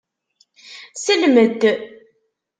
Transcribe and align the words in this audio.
Slem-d! 0.95 1.61